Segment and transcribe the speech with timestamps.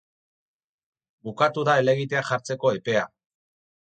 [1.29, 3.05] Bukatu da helegitea jartzeko epea.